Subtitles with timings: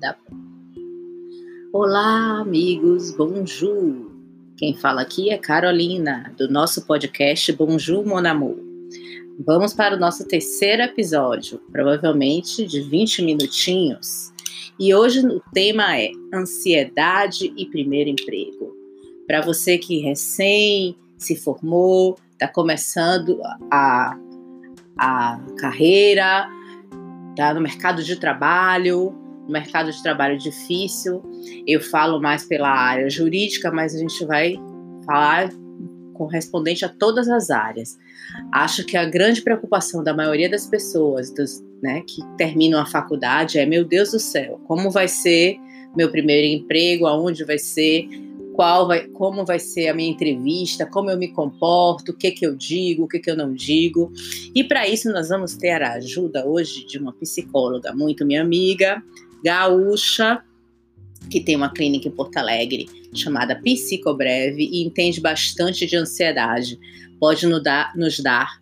[0.00, 0.16] Da...
[1.74, 4.10] Olá, amigos, bonjour.
[4.56, 8.56] Quem fala aqui é Carolina, do nosso podcast Bonjour Mon Amour.
[9.44, 14.32] Vamos para o nosso terceiro episódio, provavelmente de 20 minutinhos.
[14.78, 18.74] E hoje o tema é ansiedade e primeiro emprego.
[19.26, 23.38] Para você que recém se formou, está começando
[23.70, 24.16] a,
[24.98, 26.48] a carreira,
[27.32, 29.19] está no mercado de trabalho,
[29.50, 31.22] mercado de trabalho difícil.
[31.66, 34.56] Eu falo mais pela área jurídica, mas a gente vai
[35.04, 35.50] falar
[36.14, 37.98] correspondente a todas as áreas.
[38.52, 43.58] Acho que a grande preocupação da maioria das pessoas dos, né, que terminam a faculdade
[43.58, 45.56] é: meu Deus do céu, como vai ser
[45.96, 47.06] meu primeiro emprego?
[47.06, 48.08] Aonde vai ser?
[48.60, 52.46] qual vai, como vai ser a minha entrevista, como eu me comporto, o que que
[52.46, 54.12] eu digo, o que que eu não digo.
[54.54, 59.02] E para isso nós vamos ter a ajuda hoje de uma psicóloga muito minha amiga,
[59.44, 60.42] gaúcha,
[61.28, 66.78] que tem uma clínica em Porto Alegre chamada Psicobreve e entende bastante de ansiedade.
[67.18, 68.60] Pode nos dar, nos dar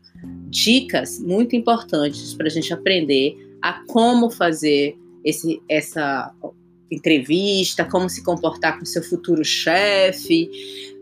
[0.50, 6.32] dicas muito importantes para a gente aprender a como fazer esse, essa
[6.90, 10.50] entrevista, como se comportar com seu futuro chefe,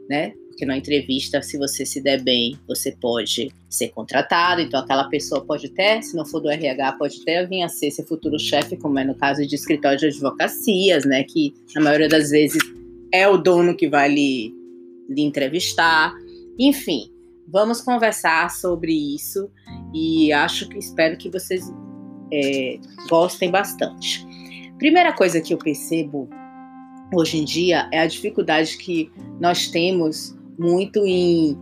[0.09, 0.35] né?
[0.57, 4.63] Porque na entrevista, se você se der bem, você pode ser contratado.
[4.63, 7.91] Então, aquela pessoa pode até, se não for do RH, pode até vir a ser
[7.91, 11.25] seu futuro chefe, como é no caso de escritório de advocacias, né?
[11.25, 12.59] Que na maioria das vezes
[13.13, 14.51] é o dono que vai lhe,
[15.11, 16.15] lhe entrevistar.
[16.59, 17.11] Enfim,
[17.47, 19.51] vamos conversar sobre isso
[19.93, 21.71] e acho que espero que vocês
[22.33, 22.79] é,
[23.11, 24.27] gostem bastante.
[24.79, 26.31] Primeira coisa que eu percebo
[27.15, 31.57] hoje em dia é a dificuldade que nós temos muito em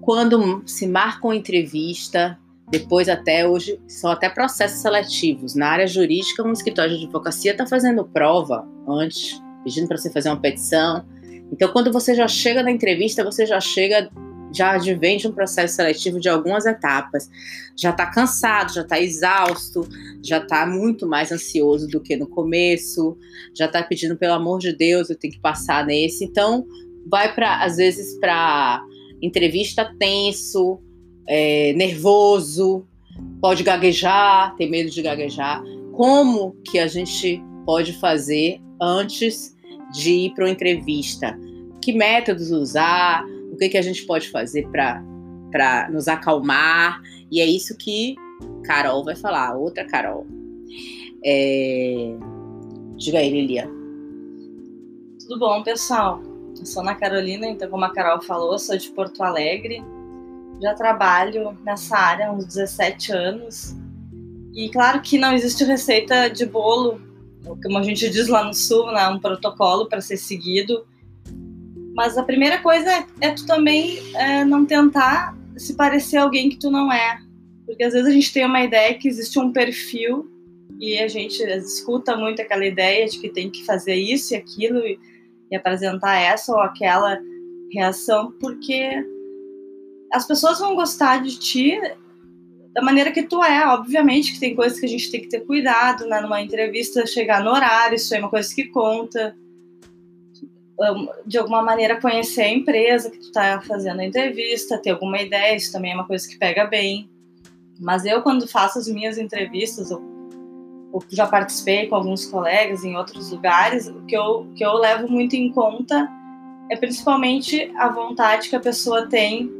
[0.00, 2.38] quando se marca uma entrevista,
[2.70, 5.54] depois até hoje são até processos seletivos.
[5.54, 10.28] Na área jurídica, um escritório de advocacia está fazendo prova antes, pedindo para você fazer
[10.28, 11.04] uma petição.
[11.52, 14.10] Então, quando você já chega na entrevista, você já chega
[14.54, 17.28] já advém de um processo seletivo de algumas etapas.
[17.76, 19.86] Já está cansado, já está exausto,
[20.22, 23.18] já está muito mais ansioso do que no começo,
[23.52, 26.24] já está pedindo, pelo amor de Deus, eu tenho que passar nesse.
[26.24, 26.64] Então,
[27.10, 28.82] vai para, às vezes, para
[29.22, 30.80] entrevista tenso,
[31.28, 32.86] é, nervoso,
[33.40, 35.62] pode gaguejar, ter medo de gaguejar.
[35.92, 39.54] Como que a gente pode fazer antes
[39.92, 41.38] de ir para uma entrevista?
[41.80, 43.24] Que métodos usar?
[43.54, 47.00] o que, que a gente pode fazer para nos acalmar.
[47.30, 48.16] E é isso que
[48.64, 50.26] Carol vai falar, outra Carol.
[51.24, 52.14] É...
[52.96, 53.70] Diga aí, Lilia.
[55.20, 56.20] Tudo bom, pessoal?
[56.58, 59.82] Eu sou Ana Carolina, então, como a Carol falou, sou de Porto Alegre.
[60.62, 63.74] Já trabalho nessa área há uns 17 anos.
[64.54, 67.00] E claro que não existe receita de bolo,
[67.62, 69.08] como a gente diz lá no Sul, né?
[69.08, 70.86] um protocolo para ser seguido.
[71.94, 76.58] Mas a primeira coisa é, é tu também é, não tentar se parecer alguém que
[76.58, 77.18] tu não é.
[77.66, 80.30] Porque às vezes a gente tem uma ideia que existe um perfil
[80.78, 84.78] e a gente escuta muito aquela ideia de que tem que fazer isso e aquilo
[84.80, 84.98] e,
[85.50, 87.18] e apresentar essa ou aquela
[87.72, 89.04] reação, porque
[90.12, 91.78] as pessoas vão gostar de ti
[92.72, 93.66] da maneira que tu é.
[93.68, 96.20] Obviamente que tem coisas que a gente tem que ter cuidado, né?
[96.20, 99.36] Numa entrevista, chegar no horário, isso é uma coisa que conta
[101.24, 105.56] de alguma maneira conhecer a empresa que tu está fazendo a entrevista, ter alguma ideia,
[105.56, 107.08] isso também é uma coisa que pega bem.
[107.78, 109.90] Mas eu, quando faço as minhas entrevistas,
[111.10, 115.34] já participei com alguns colegas em outros lugares, o que eu, que eu levo muito
[115.34, 116.08] em conta
[116.70, 119.50] é principalmente a vontade que a pessoa tem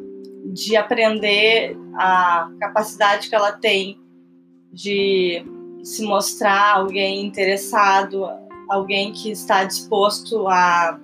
[0.47, 3.99] de aprender, a capacidade que ela tem
[4.73, 5.45] de
[5.83, 8.27] se mostrar alguém interessado,
[8.69, 10.99] alguém que está disposto a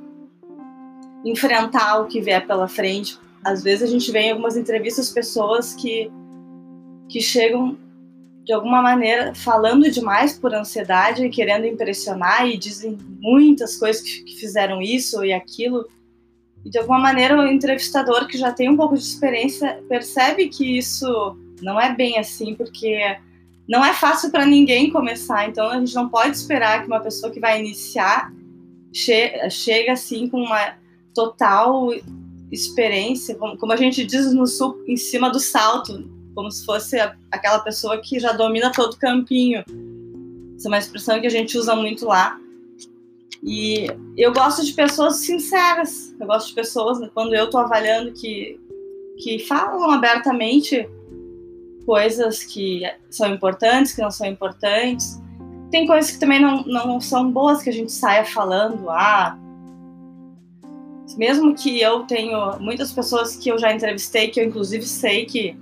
[1.25, 3.19] enfrentar o que vier pela frente.
[3.45, 6.11] Às vezes a gente vê em algumas entrevistas pessoas que,
[7.09, 7.79] que chegam
[8.45, 14.37] de alguma maneira falando demais por ansiedade e querendo impressionar e dizem muitas coisas que,
[14.41, 15.87] fizeram isso e aquilo.
[16.65, 20.79] E de alguma maneira o entrevistador que já tem um pouco de experiência percebe que
[20.79, 22.99] isso não é bem assim, porque
[23.69, 25.49] não é fácil para ninguém começar.
[25.49, 28.33] Então a gente não pode esperar que uma pessoa que vai iniciar
[28.93, 30.75] che chegue assim com uma
[31.15, 31.91] total
[32.51, 36.99] experiência, como a gente diz no sul, em cima do salto, como se fosse
[37.31, 39.65] aquela pessoa que já domina todo o campinho.
[40.57, 42.39] Essa é uma expressão que a gente usa muito lá.
[43.43, 43.87] E
[44.17, 46.15] eu gosto de pessoas sinceras.
[46.21, 48.61] Eu gosto de pessoas, quando eu estou avaliando, que,
[49.19, 50.89] que falam abertamente
[51.87, 55.21] coisas que são importantes, que não são importantes.
[55.71, 59.39] tem coisas que também não, não são boas que a gente saia falando, ah,
[61.17, 65.57] mesmo que eu tenho muitas pessoas que eu já entrevistei, que eu inclusive sei que,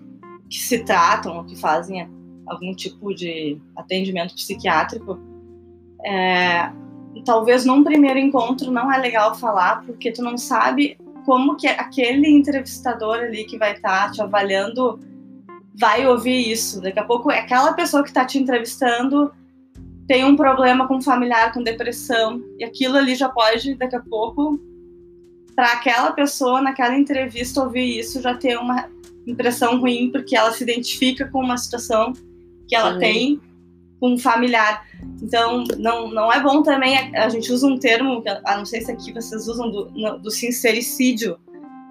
[0.48, 2.08] que se tratam, que fazem
[2.46, 5.18] algum tipo de atendimento psiquiátrico,
[6.04, 6.70] é,
[7.24, 12.28] talvez num primeiro encontro não é legal falar, porque tu não sabe como que aquele
[12.28, 14.98] entrevistador ali que vai estar tá te avaliando
[15.74, 16.80] vai ouvir isso.
[16.80, 19.30] Daqui a pouco, aquela pessoa que está te entrevistando
[20.06, 24.00] tem um problema com um familiar, com depressão, e aquilo ali já pode, daqui a
[24.00, 24.58] pouco,
[25.54, 28.88] para aquela pessoa, naquela entrevista, ouvir isso, já ter uma
[29.30, 32.12] impressão ruim, porque ela se identifica com uma situação
[32.66, 32.98] que ela Sim.
[32.98, 33.40] tem
[34.00, 34.86] com um familiar.
[35.22, 38.90] Então, não, não é bom também, a, gente usa um termo, a não sei se
[38.90, 39.84] aqui vocês usam, do,
[40.18, 41.38] do sincericídio.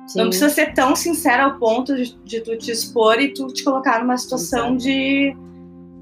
[0.07, 0.19] Sim.
[0.19, 3.63] Não precisa ser tão sincero ao ponto de, de, tu te expor e tu te
[3.63, 5.35] colocar numa situação de,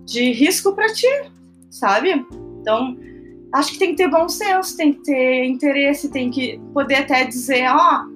[0.06, 1.08] de risco para ti,
[1.72, 2.24] sabe?
[2.62, 2.96] Então,
[3.52, 7.24] acho que tem que ter bom senso, tem que ter interesse, tem que poder até
[7.26, 8.15] dizer, ó, oh,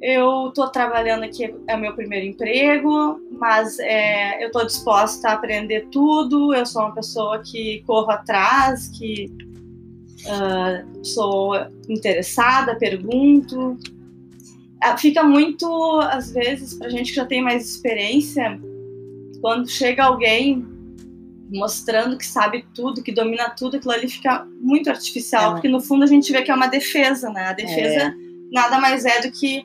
[0.00, 5.32] eu estou trabalhando aqui, é o meu primeiro emprego, mas é, eu estou disposta a
[5.34, 9.30] aprender tudo, eu sou uma pessoa que corro atrás, que
[10.24, 11.54] uh, sou
[11.86, 13.72] interessada, pergunto.
[14.82, 18.58] Uh, fica muito, às vezes, para gente que já tem mais experiência,
[19.42, 20.66] quando chega alguém
[21.52, 25.52] mostrando que sabe tudo, que domina tudo, aquilo ali fica muito artificial, é.
[25.54, 27.48] porque no fundo a gente vê que é uma defesa, né?
[27.48, 28.14] A defesa é.
[28.52, 29.64] nada mais é do que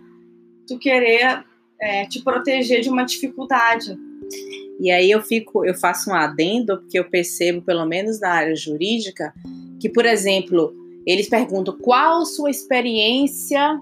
[0.68, 1.44] tu querer
[1.80, 3.98] é, te proteger de uma dificuldade.
[4.80, 8.56] E aí eu fico, eu faço um adendo, porque eu percebo, pelo menos na área
[8.56, 9.34] jurídica,
[9.80, 10.74] que, por exemplo,
[11.06, 13.80] eles perguntam qual sua experiência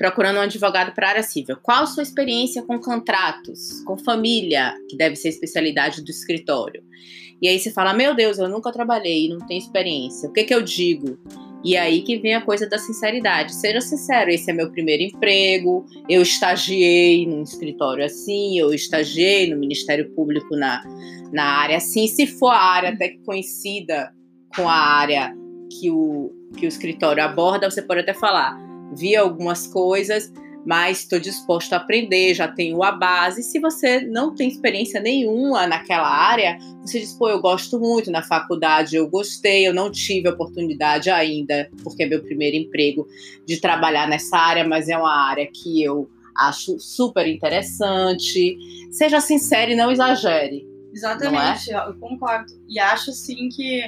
[0.00, 1.58] procurando um advogado para a área civil.
[1.62, 6.82] Qual sua experiência com contratos, com família, que deve ser especialidade do escritório?
[7.42, 10.30] E aí você fala: Meu Deus, eu nunca trabalhei, não tenho experiência.
[10.30, 11.18] O que, que eu digo?
[11.64, 13.54] E aí que vem a coisa da sinceridade.
[13.54, 19.58] Seja sincero, esse é meu primeiro emprego, eu estagiei num escritório assim, eu estagiei no
[19.58, 20.82] Ministério Público na,
[21.32, 22.06] na área assim.
[22.06, 24.12] Se for a área até que conhecida
[24.56, 25.34] com a área
[25.78, 30.32] que o, que o escritório aborda, você pode até falar vi algumas coisas,
[30.64, 33.42] mas estou disposto a aprender, já tenho a base.
[33.42, 38.22] Se você não tem experiência nenhuma naquela área, você diz, pô, eu gosto muito, na
[38.22, 43.06] faculdade eu gostei, eu não tive oportunidade ainda, porque é meu primeiro emprego,
[43.46, 48.56] de trabalhar nessa área, mas é uma área que eu acho super interessante.
[48.90, 50.68] Seja sincero e não exagere.
[50.92, 51.88] Exatamente, é?
[51.88, 52.52] eu concordo.
[52.68, 53.82] E acho assim que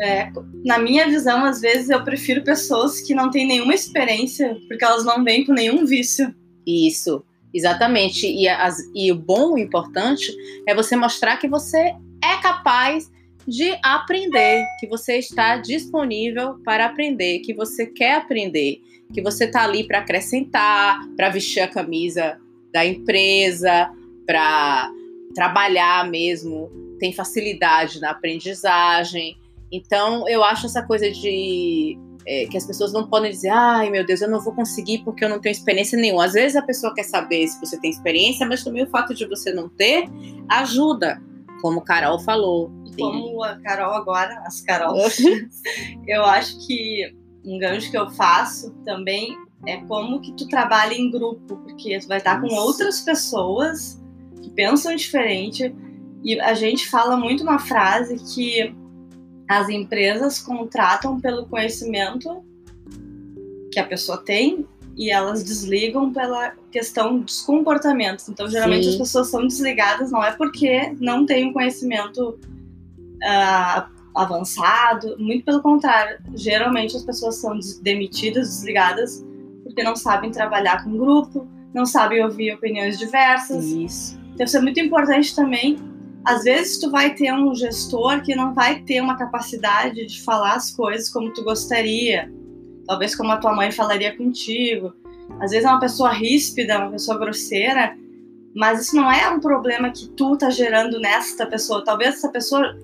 [0.00, 0.30] é,
[0.64, 5.04] na minha visão, às vezes eu prefiro pessoas que não têm nenhuma experiência, porque elas
[5.04, 6.34] não vêm com nenhum vício.
[6.66, 8.26] Isso, exatamente.
[8.26, 10.34] E, as, e o bom, o importante,
[10.66, 13.12] é você mostrar que você é capaz
[13.46, 18.80] de aprender, que você está disponível para aprender, que você quer aprender,
[19.12, 22.38] que você está ali para acrescentar, para vestir a camisa
[22.72, 23.90] da empresa,
[24.26, 24.90] para
[25.34, 29.36] trabalhar mesmo, tem facilidade na aprendizagem.
[29.76, 34.04] Então, eu acho essa coisa de é, que as pessoas não podem dizer, ai meu
[34.04, 36.24] Deus, eu não vou conseguir porque eu não tenho experiência nenhuma.
[36.24, 39.26] Às vezes a pessoa quer saber se você tem experiência, mas também o fato de
[39.26, 40.08] você não ter
[40.48, 41.20] ajuda,
[41.60, 42.70] como Carol falou.
[42.86, 45.18] E como a Carol agora, as Carols,
[46.06, 47.14] eu acho que
[47.44, 52.08] um gancho que eu faço também é como que tu trabalha em grupo, porque tu
[52.08, 54.00] vai estar com outras pessoas
[54.42, 55.74] que pensam diferente.
[56.22, 58.74] E a gente fala muito uma frase que
[59.48, 62.42] as empresas contratam pelo conhecimento
[63.70, 68.28] que a pessoa tem e elas desligam pela questão dos comportamentos.
[68.28, 68.90] Então, geralmente Sim.
[68.90, 72.38] as pessoas são desligadas não é porque não têm um conhecimento
[73.22, 76.18] uh, avançado, muito pelo contrário.
[76.34, 79.24] Geralmente as pessoas são demitidas, desligadas,
[79.64, 83.64] porque não sabem trabalhar com grupo, não sabem ouvir opiniões diversas.
[83.64, 84.18] Isso.
[84.32, 85.76] Então, isso é muito importante também
[86.24, 90.54] às vezes tu vai ter um gestor que não vai ter uma capacidade de falar
[90.54, 92.32] as coisas como tu gostaria,
[92.86, 94.94] talvez como a tua mãe falaria contigo.
[95.40, 97.96] Às vezes é uma pessoa ríspida, uma pessoa grosseira,
[98.54, 101.84] mas isso não é um problema que tu tá gerando nesta pessoa.
[101.84, 102.74] Talvez essa pessoa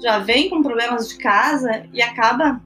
[0.00, 2.60] já vem com problemas de casa e acaba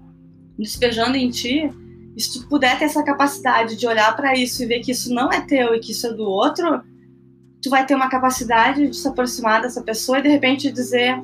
[0.58, 1.70] despejando em ti.
[2.16, 5.12] E se tu puder ter essa capacidade de olhar para isso e ver que isso
[5.14, 6.82] não é teu e que isso é do outro,
[7.66, 11.20] tu vai ter uma capacidade de se aproximar dessa pessoa e de repente dizer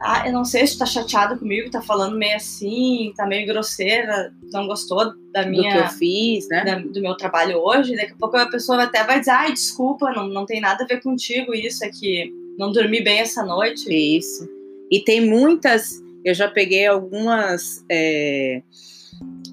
[0.00, 3.46] ah, eu não sei se tu tá chateado comigo, tá falando meio assim, tá meio
[3.46, 5.70] grosseira, não gostou da minha...
[5.70, 6.64] Do que eu fiz, né?
[6.64, 7.94] Da, do meu trabalho hoje.
[7.94, 10.86] Daqui a pouco a pessoa até vai dizer, ai, desculpa, não, não tem nada a
[10.88, 13.88] ver contigo isso, é que não dormi bem essa noite.
[13.88, 14.48] Isso.
[14.90, 18.60] E tem muitas, eu já peguei algumas é,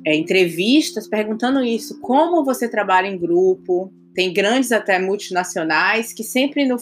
[0.04, 3.94] é, entrevistas perguntando isso: como você trabalha em grupo?
[4.14, 6.78] Tem grandes até multinacionais que sempre no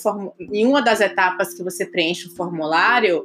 [0.51, 3.23] em uma das etapas que você preenche o formulário,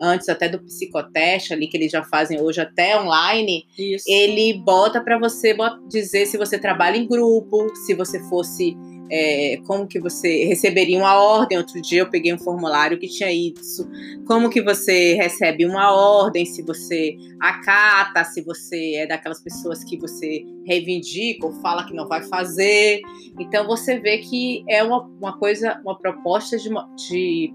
[0.00, 4.04] antes até do psicoteste ali que eles já fazem hoje até online, Isso.
[4.08, 5.56] ele bota para você
[5.88, 8.76] dizer se você trabalha em grupo, se você fosse
[9.10, 11.58] é, como que você receberia uma ordem.
[11.58, 13.88] Outro dia eu peguei um formulário que tinha isso.
[14.26, 19.96] Como que você recebe uma ordem, se você acata, se você é daquelas pessoas que
[19.98, 23.00] você reivindica ou fala que não vai fazer.
[23.38, 27.54] Então você vê que é uma, uma coisa, uma proposta de, de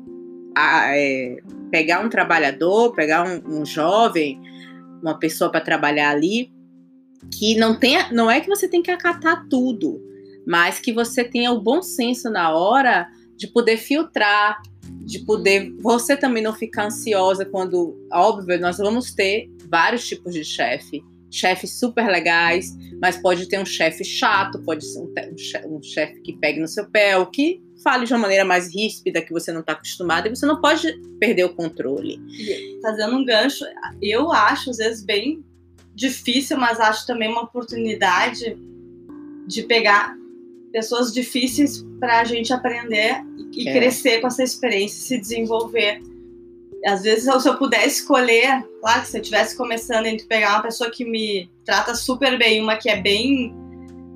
[0.55, 1.37] a, é,
[1.71, 4.39] pegar um trabalhador, pegar um, um jovem,
[5.01, 6.51] uma pessoa para trabalhar ali,
[7.37, 10.12] que não tem, não é que você tem que acatar tudo
[10.45, 14.61] mas que você tenha o bom senso na hora de poder filtrar,
[15.05, 20.43] de poder você também não ficar ansiosa quando, óbvio, nós vamos ter vários tipos de
[20.43, 24.99] chefe, chefes super legais, mas pode ter um chefe chato, pode ser
[25.65, 29.21] um, chefe que pegue no seu pé, ou que fale de uma maneira mais ríspida
[29.21, 32.21] que você não está acostumado e você não pode perder o controle.
[32.81, 33.65] Fazendo um gancho,
[34.01, 35.43] eu acho às vezes bem
[35.95, 38.57] difícil, mas acho também uma oportunidade
[39.47, 40.15] de pegar
[40.73, 43.73] pessoas difíceis para a gente aprender e é.
[43.73, 46.01] crescer com essa experiência, se desenvolver.
[46.85, 50.89] Às vezes, se eu pudesse escolher, claro se eu estivesse começando entre pegar uma pessoa
[50.89, 53.55] que me trata super bem, uma que é bem,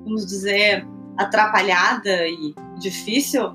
[0.04, 0.84] vamos dizer,
[1.16, 3.52] atrapalhada e difícil,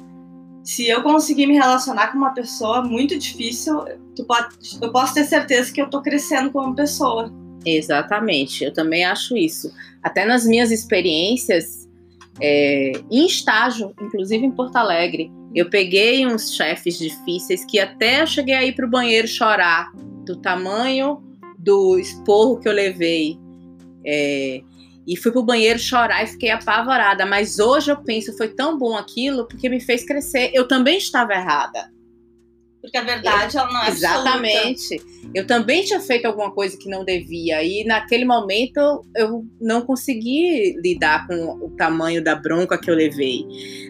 [0.63, 3.83] se eu conseguir me relacionar com uma pessoa muito difícil,
[4.25, 7.31] pode, eu posso ter certeza que eu estou crescendo como pessoa.
[7.65, 9.71] Exatamente, eu também acho isso.
[10.01, 11.87] Até nas minhas experiências,
[12.39, 15.31] é, em estágio, inclusive em Porto Alegre.
[15.53, 19.91] Eu peguei uns chefes difíceis que até eu cheguei a ir para o banheiro chorar
[20.25, 21.21] do tamanho
[21.57, 23.37] do esporro que eu levei.
[24.05, 24.61] É,
[25.05, 27.25] e fui pro banheiro chorar e fiquei apavorada.
[27.25, 30.51] Mas hoje eu penso, foi tão bom aquilo porque me fez crescer.
[30.53, 31.92] Eu também estava errada.
[32.83, 34.95] Porque a verdade, ela não é Exatamente.
[34.95, 35.29] Absoluta.
[35.33, 37.63] Eu também tinha feito alguma coisa que não devia.
[37.63, 43.45] E naquele momento eu não consegui lidar com o tamanho da bronca que eu levei.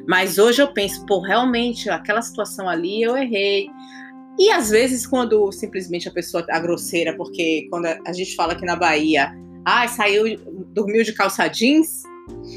[0.08, 3.68] Mas hoje eu penso, pô, realmente, aquela situação ali eu errei.
[4.38, 8.64] E às vezes, quando simplesmente a pessoa tá grosseira, porque quando a gente fala aqui
[8.64, 9.32] na Bahia,
[9.66, 12.04] ah, saiu, dormiu de calça jeans,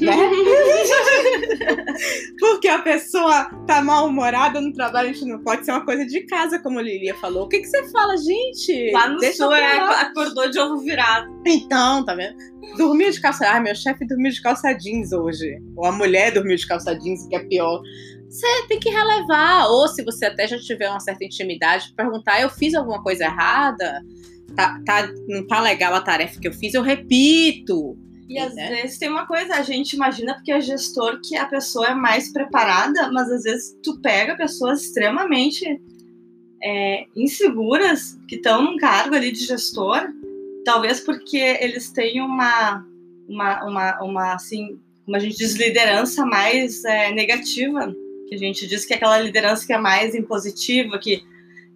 [0.01, 0.15] né?
[2.39, 6.21] Porque a pessoa tá mal-humorada no trabalho, a gente não pode ser uma coisa de
[6.25, 7.45] casa, como a Lilia falou.
[7.45, 8.91] O que, que você fala, gente?
[8.91, 11.27] Lá no Deixa sul é, acordou de ovo virado.
[11.45, 12.35] Então, tá vendo?
[12.77, 13.49] Dormiu de calça.
[13.49, 15.57] Ah, meu chefe dormiu de calça jeans hoje.
[15.75, 17.81] Ou a mulher dormiu de calça jeans, que é pior.
[18.29, 19.67] Você tem que relevar.
[19.67, 24.01] Ou se você até já tiver uma certa intimidade, perguntar: eu fiz alguma coisa errada?
[24.55, 27.97] Tá, tá, não tá legal a tarefa que eu fiz, eu repito.
[28.29, 28.69] E às né?
[28.69, 32.31] vezes tem uma coisa, a gente imagina porque é gestor que a pessoa é mais
[32.31, 35.65] preparada, mas às vezes tu pega pessoas extremamente
[36.61, 40.09] é, inseguras que estão num cargo ali de gestor,
[40.65, 42.85] talvez porque eles têm uma,
[43.29, 47.95] uma, uma, uma assim, como a gente diz, liderança mais é, negativa,
[48.27, 51.23] que a gente diz que é aquela liderança que é mais impositiva, que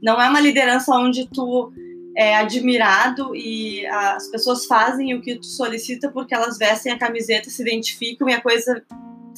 [0.01, 1.71] não é uma liderança onde tu
[2.15, 7.49] é admirado e as pessoas fazem o que tu solicita porque elas vestem a camiseta,
[7.49, 8.83] se identificam e a coisa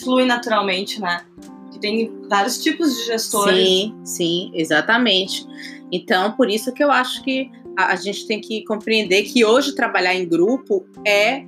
[0.01, 1.25] flui naturalmente, né?
[1.71, 3.67] Que tem vários tipos de gestores.
[3.67, 5.45] Sim, sim, exatamente.
[5.91, 9.75] Então, por isso que eu acho que a, a gente tem que compreender que hoje
[9.75, 11.43] trabalhar em grupo é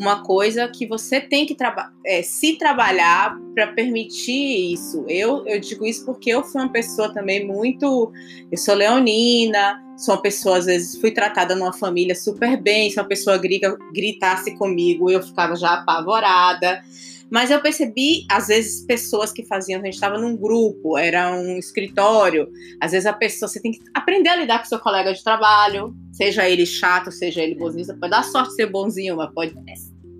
[0.00, 5.04] uma coisa que você tem que traba é, se trabalhar para permitir isso.
[5.06, 8.10] Eu, eu digo isso porque eu fui uma pessoa também muito.
[8.50, 12.90] Eu sou leonina, sou uma pessoa, às vezes, fui tratada numa família super bem.
[12.90, 16.82] Se uma pessoa grita, gritasse comigo, eu ficava já apavorada.
[17.30, 21.58] Mas eu percebi, às vezes, pessoas que faziam, a gente estava num grupo, era um
[21.58, 22.48] escritório,
[22.80, 25.94] às vezes a pessoa, você tem que aprender a lidar com seu colega de trabalho,
[26.10, 29.54] seja ele chato, seja ele bonzinho, você pode dar sorte de ser bonzinho, mas pode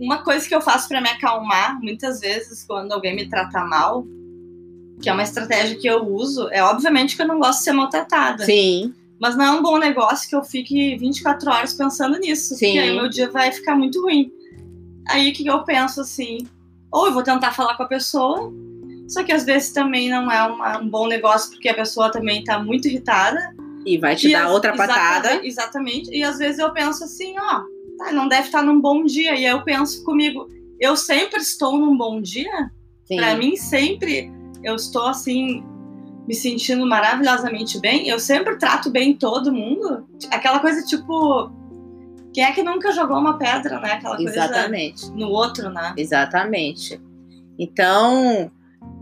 [0.00, 4.06] uma coisa que eu faço para me acalmar, muitas vezes, quando alguém me trata mal,
[5.00, 7.72] que é uma estratégia que eu uso, é obviamente que eu não gosto de ser
[7.72, 8.44] maltratada.
[8.44, 8.94] Sim.
[9.20, 12.54] Mas não é um bom negócio que eu fique 24 horas pensando nisso.
[12.54, 12.66] Sim.
[12.66, 14.32] Porque aí meu dia vai ficar muito ruim.
[15.08, 16.38] Aí o que eu penso assim?
[16.90, 18.50] Ou eu vou tentar falar com a pessoa,
[19.06, 22.42] só que às vezes também não é uma, um bom negócio porque a pessoa também
[22.42, 23.54] tá muito irritada.
[23.84, 25.44] E vai te e dar outra patada.
[25.44, 26.10] Exatamente, exatamente.
[26.16, 27.62] E às vezes eu penso assim, ó,
[28.00, 29.34] ah, não deve estar num bom dia.
[29.34, 30.48] E aí eu penso comigo,
[30.80, 32.70] eu sempre estou num bom dia?
[33.08, 34.30] Para mim, sempre
[34.62, 35.64] eu estou assim,
[36.26, 40.06] me sentindo maravilhosamente bem, eu sempre trato bem todo mundo.
[40.30, 41.50] Aquela coisa tipo.
[42.32, 43.94] Quem é que nunca jogou uma pedra, né?
[43.94, 45.00] Aquela Exatamente.
[45.06, 45.92] coisa no outro, né?
[45.96, 47.00] Exatamente.
[47.58, 48.52] Então,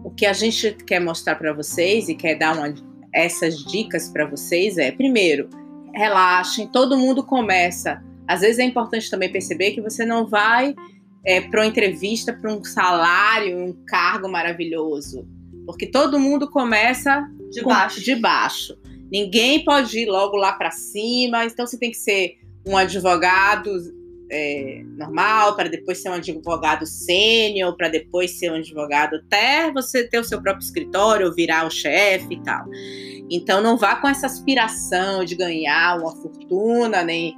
[0.03, 2.73] o que a gente quer mostrar para vocês e quer dar uma,
[3.13, 5.51] essas dicas para vocês é, primeiro,
[5.93, 8.03] relaxem, todo mundo começa.
[8.29, 10.75] Às vezes é importante também perceber que você não vai
[11.25, 15.27] é, para uma entrevista para um salário, um cargo maravilhoso,
[15.67, 18.01] porque todo mundo começa de baixo.
[18.03, 18.79] De baixo.
[19.11, 22.35] Ninguém pode ir logo lá para cima, então você tem que ser
[22.67, 23.71] um advogado
[24.31, 30.07] é, normal, para depois ser um advogado sênior, para depois ser um advogado até você
[30.07, 32.67] ter o seu próprio escritório, virar o chefe e tal.
[33.31, 37.35] Então não vá com essa aspiração de ganhar uma fortuna, nem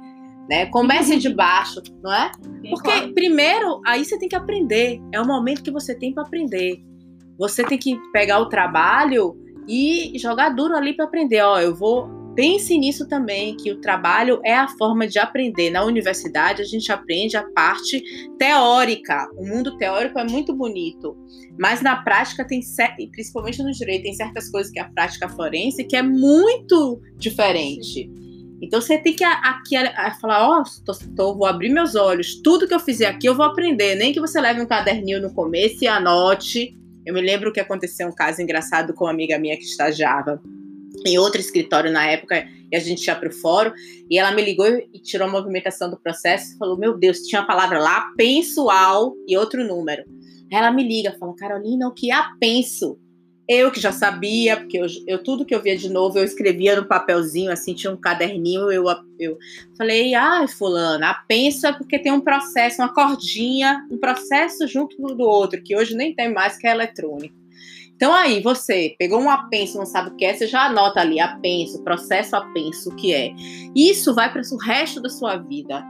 [0.51, 0.65] né?
[0.65, 2.29] Comece de baixo, não é?
[2.69, 4.99] Porque primeiro aí você tem que aprender.
[5.13, 6.83] É o momento que você tem para aprender.
[7.39, 9.33] Você tem que pegar o trabalho
[9.65, 11.41] e jogar duro ali para aprender.
[11.41, 15.69] Ó, eu vou Pense nisso também, que o trabalho é a forma de aprender.
[15.69, 18.01] Na universidade, a gente aprende a parte
[18.37, 19.29] teórica.
[19.35, 21.13] O mundo teórico é muito bonito,
[21.59, 22.61] mas na prática tem,
[23.11, 28.09] principalmente no direito, tem certas coisas que a prática forense que é muito diferente.
[28.61, 29.75] Então você tem que aqui
[30.21, 30.63] falar, ó,
[31.19, 34.19] oh, vou abrir meus olhos, tudo que eu fizer aqui eu vou aprender, nem que
[34.19, 36.77] você leve um caderninho no começo e anote.
[37.03, 40.39] Eu me lembro que aconteceu um caso engraçado com uma amiga minha que estagiava
[41.05, 43.71] em outro escritório na época, e a gente ia para o fórum,
[44.09, 47.41] e ela me ligou e tirou a movimentação do processo e falou: Meu Deus, tinha
[47.41, 50.03] a palavra lá, pensual e outro número.
[50.51, 52.99] Ela me liga, fala: Carolina, o que é penso?
[53.49, 56.75] Eu que já sabia, porque eu, eu, tudo que eu via de novo eu escrevia
[56.75, 58.85] no papelzinho, assim, tinha um caderninho, eu,
[59.19, 59.37] eu
[59.77, 64.95] falei, ai, fulana, a penso é porque tem um processo, uma cordinha, um processo junto
[64.95, 67.35] do outro, que hoje nem tem mais, que é eletrônico.
[68.01, 71.19] Então aí, você pegou um apenso, não sabe o que é, você já anota ali,
[71.19, 73.31] apenso, processo apenso, o que é.
[73.75, 75.81] Isso vai para o resto da sua vida.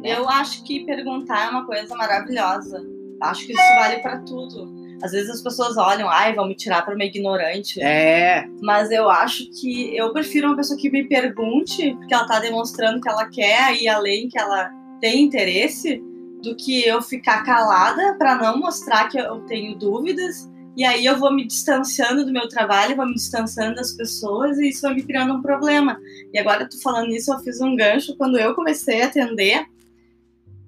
[0.00, 0.16] Né?
[0.16, 2.82] Eu acho que perguntar é uma coisa maravilhosa.
[3.20, 4.81] Acho que isso vale para tudo.
[5.02, 7.80] Às vezes as pessoas olham, ai, vão me tirar para uma ignorante.
[7.82, 8.46] É.
[8.62, 13.00] Mas eu acho que eu prefiro uma pessoa que me pergunte, porque ela tá demonstrando
[13.00, 16.02] que ela quer ir além, que ela tem interesse,
[16.42, 21.18] do que eu ficar calada para não mostrar que eu tenho dúvidas e aí eu
[21.18, 25.02] vou me distanciando do meu trabalho, vou me distanciando das pessoas e isso vai me
[25.02, 26.00] criando um problema.
[26.32, 29.66] E agora tu falando nisso, eu fiz um gancho quando eu comecei a atender,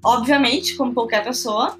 [0.05, 1.79] obviamente, como qualquer pessoa,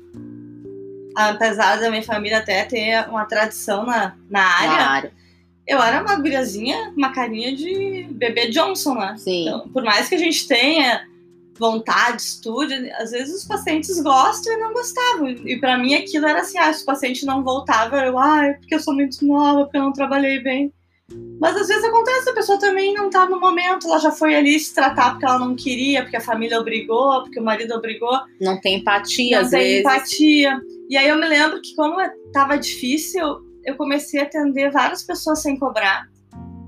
[1.15, 5.13] apesar da minha família até ter uma tradição na, na área, na área.
[5.67, 9.15] eu era uma guriazinha, uma carinha de bebê Johnson, né?
[9.19, 9.43] Sim.
[9.43, 11.07] Então, por mais que a gente tenha
[11.59, 15.29] vontade, estudo, às vezes os pacientes gostam e não gostavam.
[15.29, 18.53] E para mim aquilo era assim, ah, se o paciente não voltava, eu, ah, é
[18.55, 20.73] porque eu sou muito nova, porque eu não trabalhei bem.
[21.39, 24.59] Mas às vezes acontece, a pessoa também não tá no momento, ela já foi ali
[24.59, 28.19] se tratar porque ela não queria, porque a família obrigou, porque o marido obrigou.
[28.41, 29.81] Não tem empatia, não às tem vezes.
[29.81, 30.61] empatia.
[30.89, 31.97] E aí eu me lembro que como
[32.33, 33.25] tava difícil,
[33.65, 36.09] eu comecei a atender várias pessoas sem cobrar,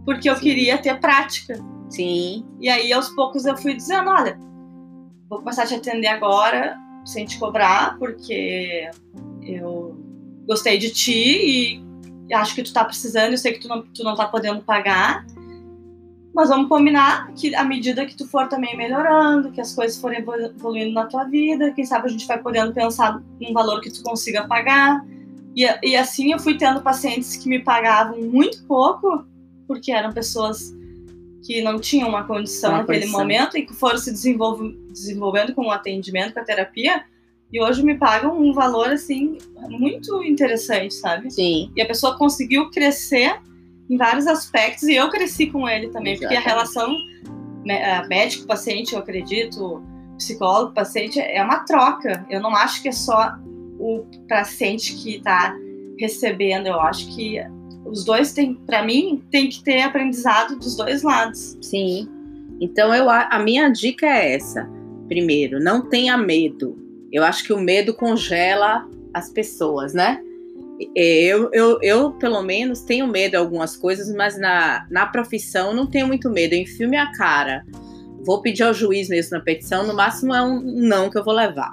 [0.05, 0.43] porque eu Sim.
[0.43, 1.55] queria ter prática.
[1.91, 2.45] Sim.
[2.61, 4.39] E aí aos poucos eu fui dizendo, olha,
[5.29, 8.91] vou começar a te atender agora sem te cobrar, porque
[9.43, 9.97] eu
[10.47, 11.83] gostei de ti
[12.29, 14.63] e acho que tu tá precisando, eu sei que tu não, tu não tá podendo
[14.63, 15.25] pagar.
[16.37, 20.19] Mas vamos combinar que à medida que tu for também melhorando, que as coisas forem
[20.19, 24.03] evoluindo na tua vida, quem sabe a gente vai podendo pensar num valor que tu
[24.03, 25.03] consiga pagar.
[25.57, 29.25] E, e assim eu fui tendo pacientes que me pagavam muito pouco,
[29.67, 30.77] porque eram pessoas
[31.43, 33.19] que não tinham uma condição uma naquele condição.
[33.19, 37.03] momento e que foram se desenvolvendo com o atendimento, com a terapia,
[37.51, 39.39] e hoje me pagam um valor assim
[39.71, 41.31] muito interessante, sabe?
[41.31, 41.71] Sim.
[41.75, 43.41] E a pessoa conseguiu crescer
[43.89, 46.21] em vários aspectos e eu cresci com ele também, Exatamente.
[46.21, 46.97] porque a relação
[48.09, 49.83] médico-paciente, eu acredito,
[50.17, 52.25] psicólogo-paciente é uma troca.
[52.31, 53.35] Eu não acho que é só
[53.79, 55.57] o paciente que está
[55.99, 57.39] recebendo, eu acho que
[57.85, 61.57] os dois têm, para mim, tem que ter aprendizado dos dois lados.
[61.61, 62.09] Sim.
[62.61, 64.69] Então eu a minha dica é essa.
[65.09, 66.77] Primeiro, não tenha medo.
[67.13, 70.21] Eu acho que o medo congela as pessoas, né?
[70.95, 75.87] Eu, eu, eu, pelo menos, tenho medo de algumas coisas, mas na, na profissão não
[75.87, 76.55] tenho muito medo.
[76.55, 77.65] Eu enfio minha cara.
[78.25, 81.35] Vou pedir ao juiz mesmo na petição, no máximo é um não que eu vou
[81.35, 81.73] levar.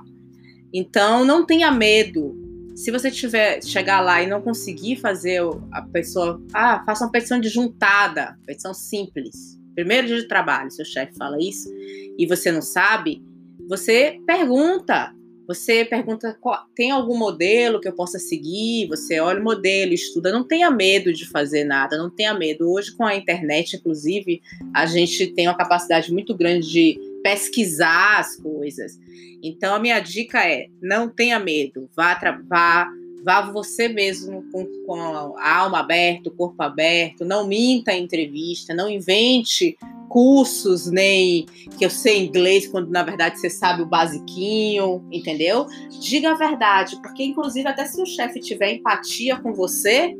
[0.73, 2.43] Então, não tenha medo
[2.75, 7.39] se você tiver chegar lá e não conseguir fazer a pessoa, ah, faça uma petição
[7.39, 9.59] de juntada, petição simples.
[9.75, 11.69] Primeiro dia de trabalho, seu chefe fala isso
[12.17, 13.23] e você não sabe,
[13.67, 15.13] você pergunta.
[15.47, 16.37] Você pergunta,
[16.73, 18.87] tem algum modelo que eu possa seguir?
[18.87, 20.31] Você olha o modelo, estuda.
[20.31, 22.71] Não tenha medo de fazer nada, não tenha medo.
[22.71, 24.41] Hoje, com a internet, inclusive,
[24.73, 28.97] a gente tem uma capacidade muito grande de pesquisar as coisas.
[29.41, 32.89] Então, a minha dica é: não tenha medo, vá, vá,
[33.23, 35.01] vá você mesmo com, com
[35.37, 39.77] a alma aberta, o corpo aberto, não minta em entrevista, não invente
[40.13, 45.65] cursos, nem que eu sei inglês, quando na verdade você sabe o basiquinho, entendeu?
[45.99, 50.15] Diga a verdade, porque inclusive até se o chefe tiver empatia com você,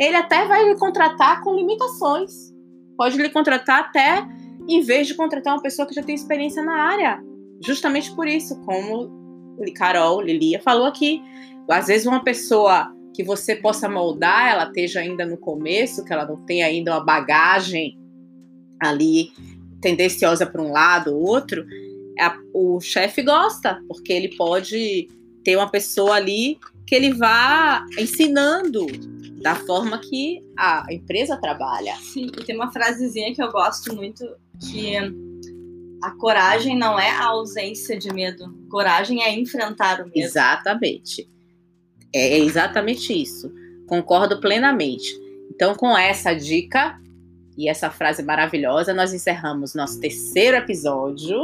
[0.00, 2.32] ele até vai lhe contratar com limitações.
[2.96, 4.26] Pode lhe contratar até
[4.66, 7.22] em vez de contratar uma pessoa que já tem experiência na área.
[7.62, 9.10] Justamente por isso, como
[9.74, 11.22] Carol, Lilia falou aqui,
[11.68, 16.24] às vezes uma pessoa que você possa moldar, ela esteja ainda no começo, que ela
[16.24, 17.99] não tem ainda uma bagagem
[18.80, 19.32] ali
[19.80, 21.64] tendenciosa para um lado ou outro,
[22.18, 25.08] a, o chefe gosta, porque ele pode
[25.42, 28.86] ter uma pessoa ali que ele vá ensinando
[29.40, 31.94] da forma que a empresa trabalha.
[31.96, 34.24] Sim, e tem uma frasezinha que eu gosto muito
[34.70, 34.96] que
[36.02, 40.16] a coragem não é a ausência de medo, coragem é enfrentar o medo.
[40.16, 41.28] Exatamente.
[42.14, 43.52] É exatamente isso.
[43.86, 45.08] Concordo plenamente.
[45.50, 46.99] Então, com essa dica,
[47.60, 51.38] e essa frase maravilhosa, nós encerramos nosso terceiro episódio.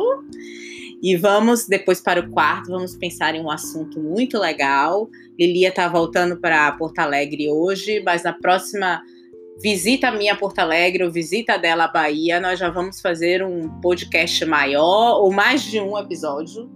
[1.03, 5.11] E vamos depois para o quarto, vamos pensar em um assunto muito legal.
[5.39, 9.03] Lilia está voltando para Porto Alegre hoje, mas na próxima
[9.63, 13.69] visita minha a Porto Alegre ou visita dela à Bahia, nós já vamos fazer um
[13.83, 16.71] podcast maior ou mais de um episódio.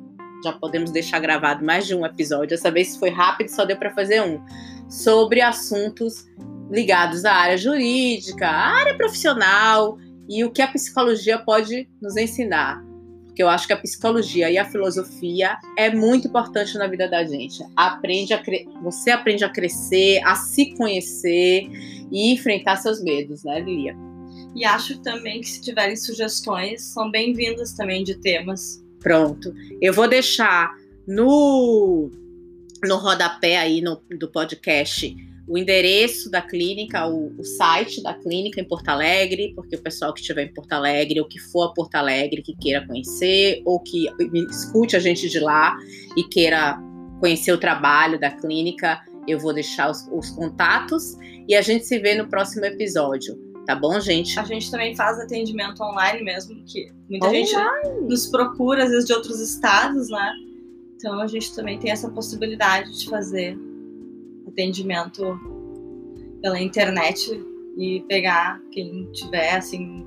[0.44, 2.50] Já podemos deixar gravado mais de um episódio.
[2.50, 4.38] Dessa vez foi rápido, só deu para fazer um.
[4.86, 6.26] Sobre assuntos
[6.70, 12.82] ligados à área jurídica, à área profissional e o que a psicologia pode nos ensinar.
[13.26, 17.24] Porque eu acho que a psicologia e a filosofia é muito importante na vida da
[17.24, 17.64] gente.
[17.76, 18.42] Aprende a
[18.82, 21.68] você aprende a crescer, a se conhecer
[22.10, 23.96] e enfrentar seus medos, né, Lilia?
[24.54, 28.82] E acho também que se tiverem sugestões, são bem-vindas também de temas.
[28.98, 29.54] Pronto.
[29.80, 30.74] Eu vou deixar
[31.06, 32.10] no
[32.82, 35.14] no rodapé aí no, do podcast
[35.50, 40.14] o endereço da clínica, o, o, site da clínica em Porto Alegre, porque o pessoal
[40.14, 43.80] que estiver em Porto Alegre ou que for a Porto Alegre que queira conhecer ou
[43.80, 44.06] que
[44.48, 45.76] escute a gente de lá
[46.16, 46.78] e queira
[47.18, 51.16] conhecer o trabalho da clínica, eu vou deixar os, os contatos
[51.48, 53.36] e a gente se vê no próximo episódio.
[53.66, 54.38] Tá bom, gente?
[54.38, 57.44] A gente também faz atendimento online mesmo, que muita online.
[57.44, 57.58] gente
[58.02, 60.32] nos procura, às vezes, de outros estados, né?
[60.94, 63.58] Então a gente também tem essa possibilidade de fazer
[64.50, 65.38] atendimento
[66.42, 67.30] pela internet
[67.78, 70.06] e pegar quem tiver assim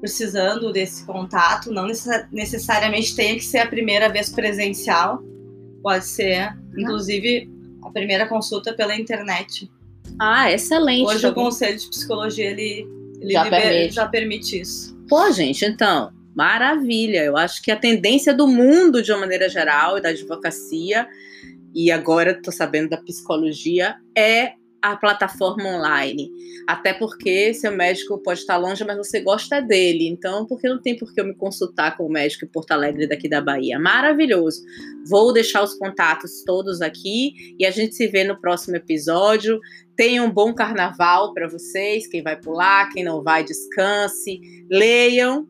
[0.00, 1.86] precisando desse contato, não
[2.30, 5.22] necessariamente tenha que ser a primeira vez presencial,
[5.82, 7.50] pode ser inclusive
[7.82, 9.70] a primeira consulta pela internet.
[10.20, 11.06] Ah, excelente.
[11.06, 12.86] Hoje o Conselho de Psicologia ele,
[13.20, 13.94] ele já, liber, permite.
[13.94, 14.96] já permite isso.
[15.08, 17.24] Pô, gente, então, maravilha.
[17.24, 21.06] Eu acho que a tendência do mundo, de uma maneira geral, e da advocacia,
[21.76, 26.30] e agora estou sabendo da psicologia, é a plataforma online.
[26.66, 30.08] Até porque seu médico pode estar longe, mas você gosta dele.
[30.08, 33.06] Então, porque não tem por que eu me consultar com o médico em Porto Alegre
[33.06, 33.78] daqui da Bahia?
[33.78, 34.62] Maravilhoso.
[35.06, 39.60] Vou deixar os contatos todos aqui e a gente se vê no próximo episódio.
[39.94, 42.06] Tenha um bom carnaval para vocês.
[42.06, 44.40] Quem vai pular, quem não vai, descanse.
[44.70, 45.46] Leiam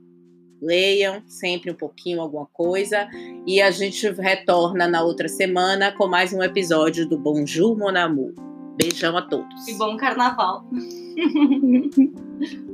[0.60, 3.08] leiam sempre um pouquinho alguma coisa
[3.46, 8.32] e a gente retorna na outra semana com mais um episódio do Bonjour Mon Amour.
[8.76, 9.68] Beijão a todos.
[9.68, 10.64] E bom carnaval.